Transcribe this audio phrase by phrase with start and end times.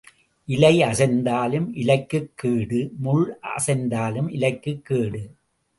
[0.45, 5.33] இலை அசைந்தாலும் இலைக்குக் கேடு முள் அசைந்தாலும் இலைக்குக் கேடு.